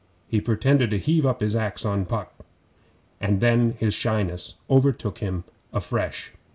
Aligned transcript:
He 0.27 0.41
pretended 0.41 0.89
to 0.89 0.97
heave 0.97 1.27
up 1.27 1.41
his 1.41 1.55
axe 1.55 1.85
on 1.85 2.07
Puck; 2.07 2.33
and 3.19 3.39
then 3.39 3.75
his 3.77 3.93
shyness 3.93 4.55
overtook 4.67 5.19
him 5.19 5.43
afresh. 5.71 6.33